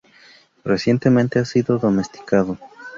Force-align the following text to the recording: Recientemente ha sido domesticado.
Recientemente 0.63 1.37
ha 1.37 1.45
sido 1.45 1.77
domesticado. 1.77 2.57